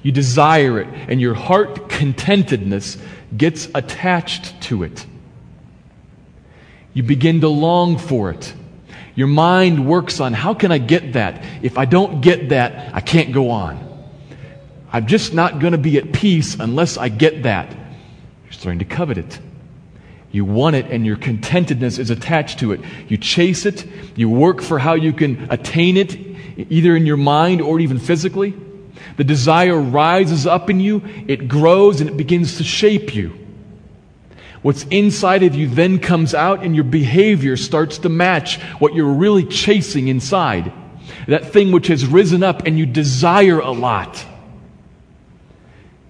[0.01, 2.97] You desire it, and your heart contentedness
[3.35, 5.05] gets attached to it.
[6.95, 8.53] You begin to long for it.
[9.15, 11.43] Your mind works on how can I get that?
[11.61, 13.81] If I don't get that, I can't go on.
[14.91, 17.69] I'm just not going to be at peace unless I get that.
[17.69, 19.39] You're starting to covet it.
[20.31, 22.81] You want it and your contentedness is attached to it.
[23.09, 23.85] You chase it.
[24.15, 26.17] You work for how you can attain it,
[26.57, 28.53] either in your mind or even physically.
[29.17, 33.44] The desire rises up in you, it grows, and it begins to shape you.
[34.65, 39.13] What's inside of you then comes out, and your behavior starts to match what you're
[39.13, 40.73] really chasing inside.
[41.27, 44.25] That thing which has risen up and you desire a lot.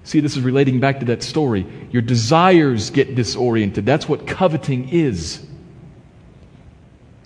[0.05, 1.65] See, this is relating back to that story.
[1.91, 3.85] Your desires get disoriented.
[3.85, 5.45] That's what coveting is.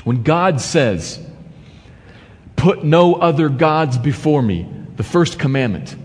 [0.05, 1.23] When God says,
[2.55, 5.95] Put no other gods before me, the first commandment,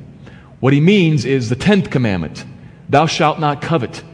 [0.60, 2.44] what he means is the tenth commandment
[2.90, 4.04] Thou shalt not covet.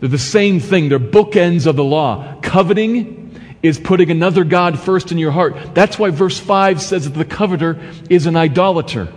[0.00, 2.38] They're the same thing, they're bookends of the law.
[2.40, 3.18] Coveting
[3.62, 5.74] is putting another God first in your heart.
[5.74, 9.12] That's why verse 5 says that the coveter is an idolater.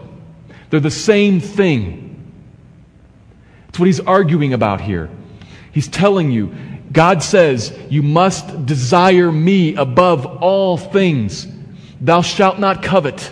[0.70, 2.34] They're the same thing.
[3.70, 5.10] It's what he's arguing about here.
[5.72, 6.54] He's telling you,
[6.92, 11.48] God says, You must desire me above all things.
[12.02, 13.32] Thou shalt not covet.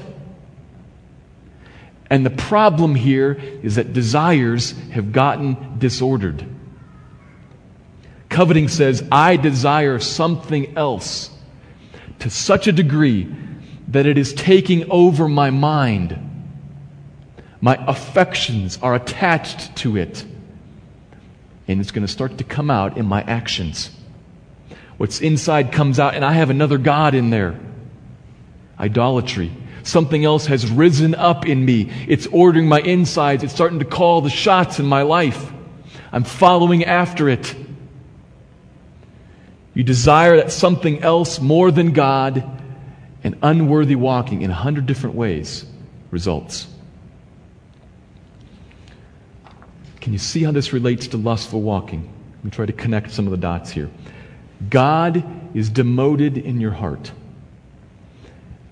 [2.10, 6.46] And the problem here is that desires have gotten disordered.
[8.40, 11.30] Coveting says, I desire something else
[12.20, 13.28] to such a degree
[13.90, 16.18] that it is taking over my mind.
[17.60, 20.24] My affections are attached to it
[21.68, 23.90] and it's going to start to come out in my actions.
[24.96, 27.60] What's inside comes out, and I have another God in there.
[28.80, 29.52] Idolatry.
[29.84, 31.92] Something else has risen up in me.
[32.08, 33.44] It's ordering my insides.
[33.44, 35.52] It's starting to call the shots in my life.
[36.14, 37.54] I'm following after it.
[39.80, 42.44] You desire that something else more than God,
[43.24, 45.66] and unworthy walking in a hundred different ways
[46.12, 46.68] results.
[50.02, 52.12] Can you see how this relates to lustful walking?
[52.36, 53.90] Let me try to connect some of the dots here.
[54.70, 55.24] God
[55.56, 57.14] is demoted in your heart.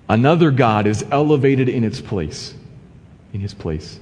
[0.10, 2.54] Another God is elevated in its place,
[3.32, 3.98] in his place.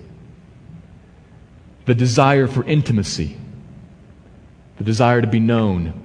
[1.86, 3.38] The desire for intimacy,
[4.80, 6.02] the desire to be known,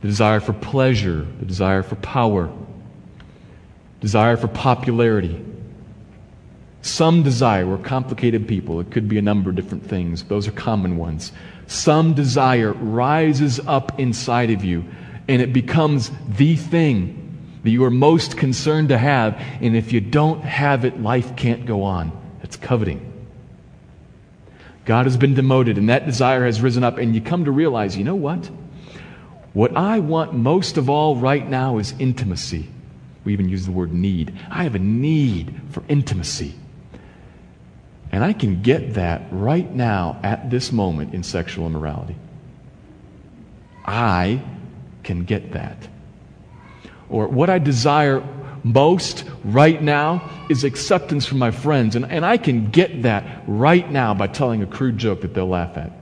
[0.00, 2.50] the desire for pleasure, the desire for power,
[4.00, 5.44] desire for popularity.
[6.82, 8.80] Some desire, we're complicated people.
[8.80, 10.24] It could be a number of different things.
[10.24, 11.32] Those are common ones.
[11.66, 14.84] Some desire rises up inside of you
[15.30, 17.16] and it becomes the thing
[17.62, 19.40] that you are most concerned to have.
[19.60, 22.10] And if you don't have it, life can't go on.
[22.40, 23.06] That's coveting.
[24.86, 27.96] God has been demoted and that desire has risen up, and you come to realize,
[27.96, 28.50] you know what?
[29.52, 32.68] What I want most of all right now is intimacy.
[33.24, 34.38] We even use the word need.
[34.50, 36.54] I have a need for intimacy.
[38.12, 42.16] And I can get that right now at this moment in sexual immorality.
[43.84, 44.42] I
[45.02, 45.88] can get that.
[47.08, 48.22] Or what I desire
[48.62, 51.96] most right now is acceptance from my friends.
[51.96, 55.48] And, and I can get that right now by telling a crude joke that they'll
[55.48, 55.92] laugh at.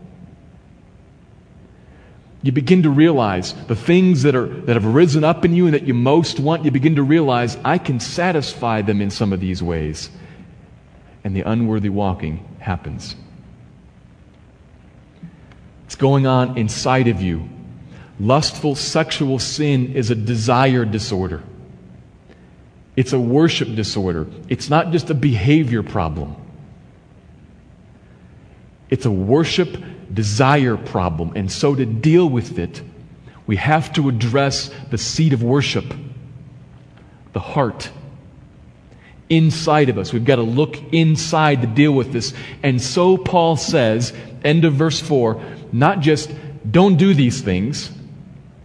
[2.43, 5.74] You begin to realize the things that, are, that have risen up in you and
[5.74, 9.41] that you most want, you begin to realize I can satisfy them in some of
[9.41, 10.09] these ways.
[11.24, 13.16] And the unworthy walking happens.
[15.86, 17.49] It's going on inside of you.
[18.20, 21.43] Lustful sexual sin is a desire disorder.
[22.95, 24.26] It's a worship disorder.
[24.49, 26.36] It's not just a behavior problem.
[28.91, 29.76] It's a worship
[30.12, 31.32] desire problem.
[31.34, 32.82] And so, to deal with it,
[33.46, 35.84] we have to address the seat of worship,
[37.32, 37.90] the heart.
[39.30, 40.12] Inside of us.
[40.12, 42.32] We've got to look inside to deal with this.
[42.62, 46.30] And so, Paul says, end of verse 4, not just
[46.70, 47.90] don't do these things.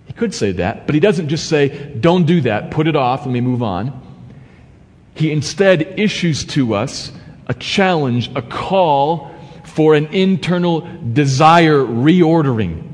[0.06, 3.26] He could say that, but he doesn't just say, don't do that, put it off,
[3.26, 4.02] let me move on.
[5.16, 7.12] He instead issues to us
[7.48, 9.33] a challenge, a call
[9.76, 10.82] for an internal
[11.14, 12.90] desire reordering.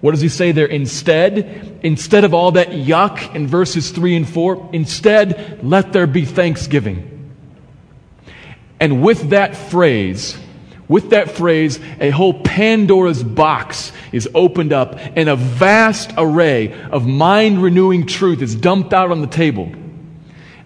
[0.00, 0.66] What does he say there?
[0.66, 6.24] Instead, instead of all that yuck in verses 3 and 4, instead, let there be
[6.24, 7.34] thanksgiving.
[8.78, 10.38] And with that phrase,
[10.88, 17.06] with that phrase, a whole Pandora's box is opened up and a vast array of
[17.06, 19.70] mind renewing truth is dumped out on the table.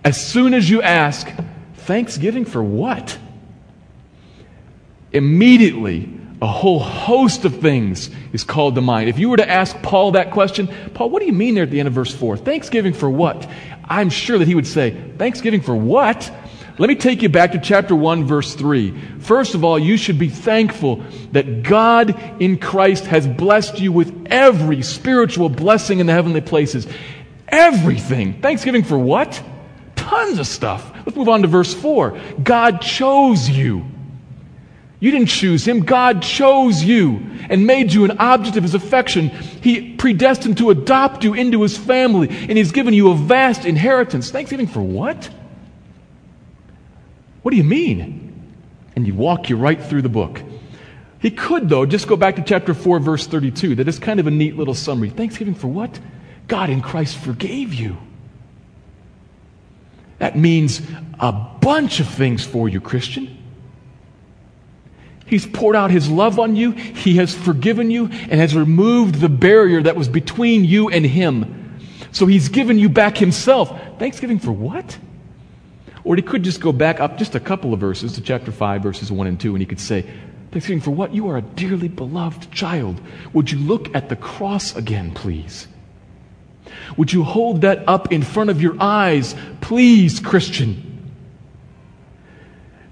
[0.04, 1.28] As soon as you ask,
[1.74, 3.18] thanksgiving for what?
[5.14, 6.08] Immediately
[6.42, 9.08] a whole host of things is called to mind.
[9.08, 11.70] If you were to ask Paul that question, Paul, what do you mean there at
[11.70, 12.36] the end of verse 4?
[12.36, 13.48] Thanksgiving for what?
[13.84, 16.30] I'm sure that he would say, Thanksgiving for what?
[16.76, 18.90] Let me take you back to chapter 1, verse 3.
[19.20, 24.26] First of all, you should be thankful that God in Christ has blessed you with
[24.26, 26.88] every spiritual blessing in the heavenly places.
[27.46, 28.40] Everything.
[28.42, 29.40] Thanksgiving for what?
[29.94, 30.90] Tons of stuff.
[31.06, 32.20] Let's move on to verse 4.
[32.42, 33.86] God chose you
[35.04, 35.80] you didn't choose him.
[35.80, 39.28] God chose you and made you an object of his affection.
[39.28, 44.30] He predestined to adopt you into his family, and he's given you a vast inheritance.
[44.30, 45.28] Thanksgiving for what?
[47.42, 48.50] What do you mean?
[48.96, 50.40] And you walk you right through the book.
[51.18, 53.74] He could, though, just go back to chapter 4, verse 32.
[53.74, 55.10] That is kind of a neat little summary.
[55.10, 56.00] Thanksgiving for what?
[56.48, 57.98] God in Christ forgave you.
[60.18, 60.80] That means
[61.20, 63.43] a bunch of things for you, Christian.
[65.26, 66.72] He's poured out his love on you.
[66.72, 71.78] He has forgiven you and has removed the barrier that was between you and him.
[72.12, 73.98] So he's given you back himself.
[73.98, 74.98] Thanksgiving for what?
[76.04, 78.82] Or he could just go back up just a couple of verses to chapter 5,
[78.82, 80.02] verses 1 and 2, and he could say,
[80.52, 81.12] Thanksgiving for what?
[81.14, 83.00] You are a dearly beloved child.
[83.32, 85.66] Would you look at the cross again, please?
[86.96, 90.93] Would you hold that up in front of your eyes, please, Christian?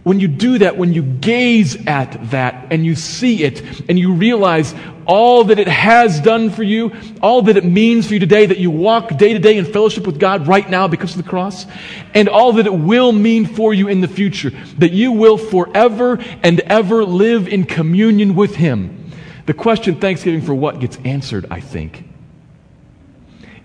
[0.04, 4.14] When you do that, when you gaze at that and you see it and you
[4.14, 4.74] realize
[5.06, 8.58] all that it has done for you, all that it means for you today, that
[8.58, 11.66] you walk day to day in fellowship with God right now because of the cross,
[12.14, 16.18] and all that it will mean for you in the future, that you will forever
[16.42, 19.10] and ever live in communion with Him.
[19.46, 22.08] The question, Thanksgiving for what, gets answered, I think.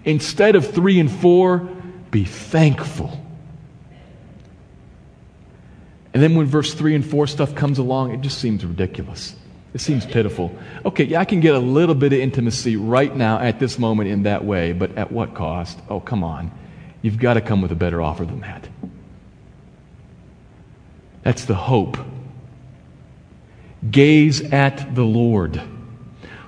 [0.06, 1.70] Instead of three and four,
[2.10, 3.27] be thankful
[6.18, 9.36] And then when verse 3 and 4 stuff comes along, it just seems ridiculous.
[9.76, 10.52] It seems pitiful.
[10.84, 14.10] Okay, yeah, I can get a little bit of intimacy right now at this moment
[14.10, 15.78] in that way, but at what cost?
[15.90, 16.50] Oh, come on.
[17.04, 18.68] You've got to come with a better offer than that.
[21.22, 22.00] That's the hope.
[23.92, 25.62] Gaze at the Lord.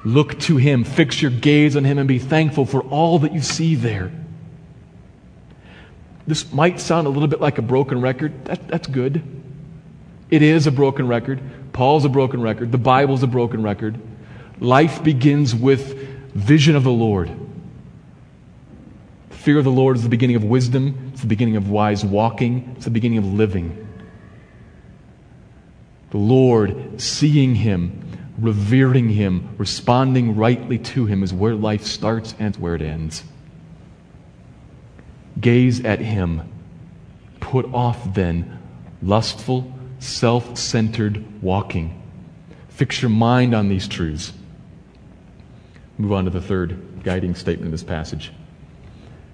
[0.03, 0.83] Look to Him.
[0.83, 4.11] Fix your gaze on Him and be thankful for all that you see there.
[6.25, 8.45] This might sound a little bit like a broken record.
[8.45, 9.38] That, that's good.
[10.29, 11.41] It is a broken record.
[11.73, 12.71] Paul's a broken record.
[12.71, 13.99] The Bible's a broken record.
[14.59, 15.97] Life begins with
[16.33, 17.31] vision of the Lord.
[19.29, 22.73] Fear of the Lord is the beginning of wisdom, it's the beginning of wise walking,
[22.75, 23.87] it's the beginning of living.
[26.11, 28.01] The Lord, seeing Him,
[28.37, 33.23] revering Him, responding rightly to Him is where life starts and where it ends.
[35.39, 36.41] Gaze at Him.
[37.39, 38.59] Put off then
[39.01, 42.01] lustful, self centered walking.
[42.69, 44.33] Fix your mind on these truths.
[45.97, 48.31] Move on to the third guiding statement in this passage.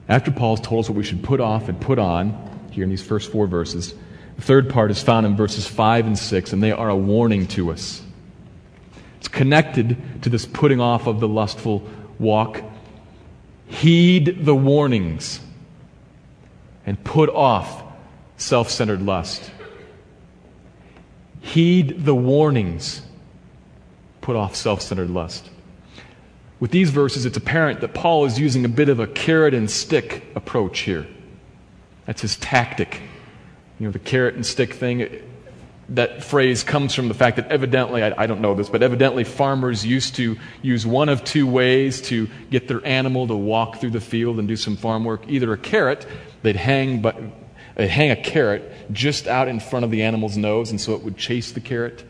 [0.10, 3.04] After Paul's told us what we should put off and put on, here in these
[3.04, 3.94] first four verses,
[4.36, 7.48] the third part is found in verses 5 and 6, and they are a warning
[7.50, 8.02] to us.
[9.20, 11.88] It's connected to this putting off of the lustful
[12.20, 12.62] walk.
[13.68, 15.40] Heed the warnings
[16.86, 17.84] and put off
[18.38, 19.50] self centered lust.
[21.46, 23.04] Heed the warnings,
[24.20, 25.48] put off self centered lust.
[26.60, 29.70] With these verses, it's apparent that Paul is using a bit of a carrot and
[29.70, 31.06] stick approach here.
[32.08, 33.00] That's his tactic.
[33.80, 35.22] You know, the carrot and stick thing,
[35.90, 39.24] that phrase comes from the fact that evidently, I, I, don't know this, but evidently
[39.24, 43.92] farmers used to use one of two ways to get their animal to walk through
[43.92, 45.26] the field and do some farm work.
[45.28, 46.08] Either a carrot,
[46.42, 47.16] they'd hang, but,
[47.76, 51.04] they'd hang a carrot just out in front of the animal's nose, and so it
[51.04, 52.04] would chase the carrot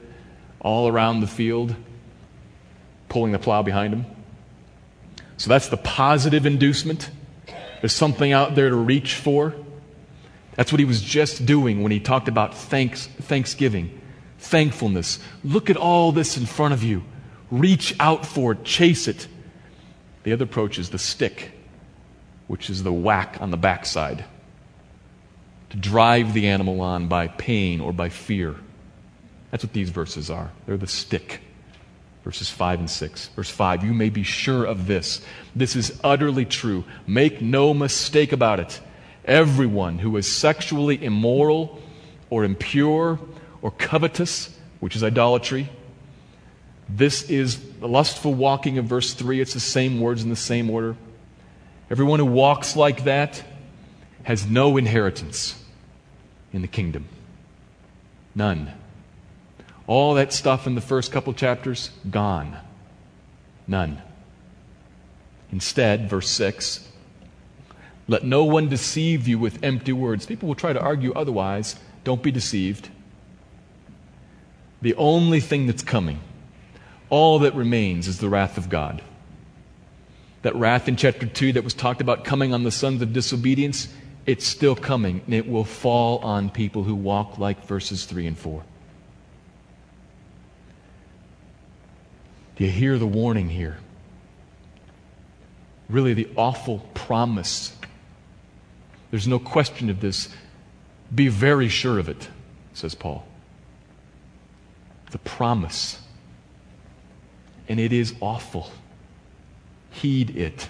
[0.62, 1.76] all around the field,
[3.10, 4.06] pulling the plow behind him.
[5.38, 7.10] So that's the positive inducement.
[7.82, 9.54] There's something out there to reach for.
[10.56, 14.00] That's what he was just doing when he talked about thanks, thanksgiving,
[14.40, 15.20] thankfulness.
[15.44, 17.04] Look at all this in front of you.
[17.52, 19.28] Reach out for it, chase it.
[20.24, 21.52] The other approach is the stick,
[22.48, 24.26] which is the whack on the backside
[25.70, 28.56] to drive the animal on by pain or by fear.
[29.52, 30.52] That's what these verses are.
[30.66, 31.42] They're the stick.
[32.24, 33.28] Verses 5 and 6.
[33.30, 35.22] Verse 5 You may be sure of this.
[35.56, 36.84] This is utterly true.
[37.08, 38.82] Make no mistake about it.
[39.24, 41.82] Everyone who is sexually immoral
[42.30, 43.20] or impure
[43.62, 45.70] or covetous, which is idolatry,
[46.88, 49.42] this is the lustful walking of verse 3.
[49.42, 50.96] It's the same words in the same order.
[51.90, 53.44] Everyone who walks like that
[54.26, 55.64] has no inheritance
[56.54, 57.08] in the kingdom.
[58.36, 58.74] None.
[59.88, 62.58] All that stuff in the first couple chapters, gone.
[63.68, 64.02] None.
[65.52, 66.92] Instead, verse 6
[68.08, 70.26] let no one deceive you with empty words.
[70.26, 71.76] People will try to argue otherwise.
[72.04, 72.90] Don't be deceived.
[74.82, 76.20] The only thing that's coming,
[77.10, 79.02] all that remains, is the wrath of God.
[80.44, 83.88] That wrath in chapter 2 that was talked about coming on the sons of disobedience,
[84.26, 88.38] it's still coming, and it will fall on people who walk like verses 3 and
[88.38, 88.64] 4.
[92.56, 93.78] Do you hear the warning here?
[95.90, 97.76] Really, the awful promise
[99.16, 100.28] there's no question of this.
[101.14, 102.28] Be very sure of it,
[102.74, 103.26] says Paul.
[105.12, 106.00] The promise.
[107.70, 108.72] And it is awful.
[109.90, 110.68] Heed it.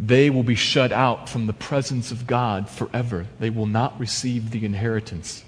[0.00, 3.26] They will be shut out from the presence of God forever.
[3.38, 5.44] They will not receive the inheritance.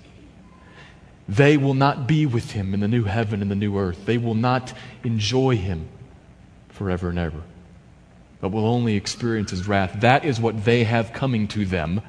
[1.29, 4.05] They will not be with Him in the new heaven and the new earth.
[4.05, 5.89] They will not enjoy Him
[6.69, 7.43] forever and ever
[8.43, 10.01] but will only experience his wrath.
[10.01, 12.03] That is what they have coming to them.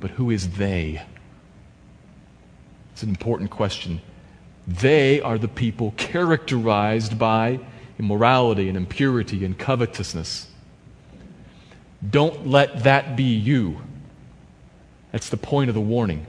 [0.00, 1.00] But who is they?
[2.92, 4.02] It's an important question.
[4.66, 7.60] They are the people characterized by
[8.00, 10.48] immorality and impurity and covetousness.
[12.06, 13.80] Don't let that be you.
[15.12, 16.26] That's the point of the warning.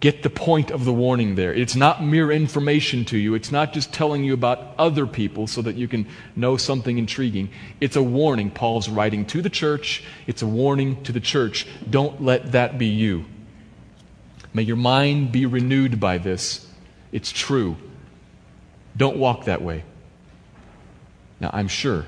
[0.00, 1.52] Get the point of the warning there.
[1.52, 3.34] It's not mere information to you.
[3.34, 6.06] It's not just telling you about other people so that you can
[6.36, 7.50] know something intriguing.
[7.80, 8.52] It's a warning.
[8.52, 10.04] Paul's writing to the church.
[10.28, 11.66] It's a warning to the church.
[11.90, 13.24] Don't let that be you.
[14.54, 16.64] May your mind be renewed by this.
[17.10, 17.76] It's true.
[18.96, 19.82] Don't walk that way.
[21.40, 22.06] Now, I'm sure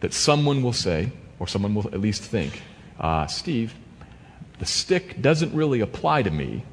[0.00, 2.62] that someone will say, or someone will at least think,
[2.98, 3.74] uh, Steve,
[4.58, 6.64] the stick doesn't really apply to me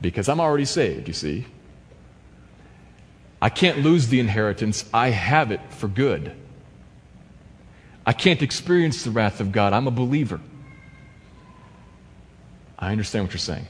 [0.00, 1.46] because I'm already saved, you see.
[3.40, 6.32] I can't lose the inheritance, I have it for good.
[8.04, 9.72] I can't experience the wrath of God.
[9.72, 10.40] I'm a believer.
[12.78, 13.66] I understand what you're saying.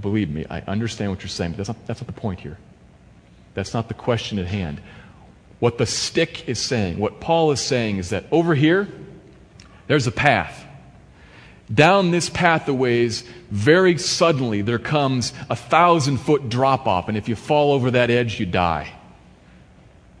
[0.00, 2.58] Believe me, I understand what you're saying, but that's not, that's not the point here.
[3.54, 4.80] That's not the question at hand.
[5.64, 8.86] What the stick is saying, what Paul is saying, is that over here,
[9.86, 10.62] there's a path.
[11.72, 17.16] Down this path a ways, very suddenly there comes a thousand foot drop off, and
[17.16, 18.92] if you fall over that edge, you die.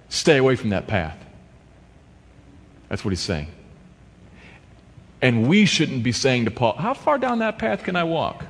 [0.08, 1.18] Stay away from that path.
[2.88, 3.48] That's what he's saying.
[5.20, 8.46] And we shouldn't be saying to Paul, How far down that path can I walk?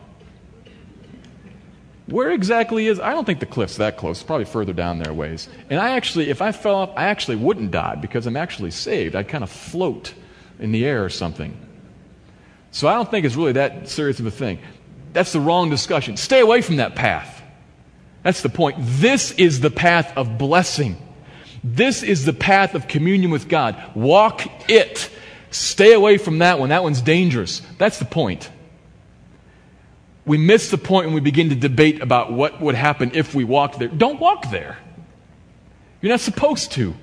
[2.06, 4.18] Where exactly is I don't think the cliff's that close.
[4.18, 5.48] It's probably further down there ways.
[5.70, 9.16] And I actually, if I fell off, I actually wouldn't die because I'm actually saved.
[9.16, 10.12] I'd kind of float
[10.58, 11.56] in the air or something.
[12.72, 14.58] So I don't think it's really that serious of a thing.
[15.12, 16.16] That's the wrong discussion.
[16.16, 17.42] Stay away from that path.
[18.22, 18.76] That's the point.
[18.80, 20.96] This is the path of blessing.
[21.62, 23.80] This is the path of communion with God.
[23.94, 25.08] Walk it.
[25.50, 26.70] Stay away from that one.
[26.70, 27.62] That one's dangerous.
[27.78, 28.50] That's the point.
[30.26, 33.44] We miss the point when we begin to debate about what would happen if we
[33.44, 33.88] walked there.
[33.88, 34.78] Don't walk there.
[36.00, 36.94] You're not supposed to.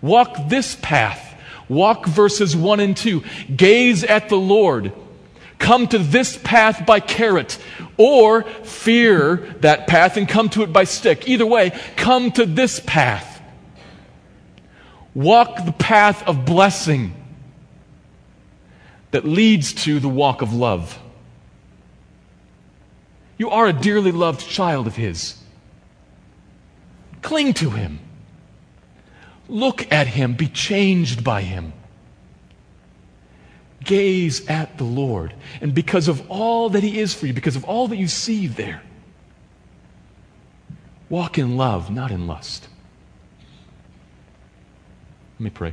[0.00, 1.34] Walk this path.
[1.68, 3.22] Walk verses 1 and 2.
[3.56, 4.92] Gaze at the Lord
[5.60, 7.58] come to this path by carrot,
[7.96, 11.28] or fear that path and come to it by stick.
[11.28, 13.40] Either way, come to this path.
[15.14, 17.14] Walk the path of blessing
[19.10, 20.98] that leads to the walk of love.
[23.40, 25.34] You are a dearly loved child of His.
[27.22, 27.98] Cling to Him.
[29.48, 30.34] Look at Him.
[30.34, 31.72] Be changed by Him.
[33.82, 35.32] Gaze at the Lord.
[35.62, 38.46] And because of all that He is for you, because of all that you see
[38.46, 38.82] there,
[41.08, 42.68] walk in love, not in lust.
[45.38, 45.72] Let me pray.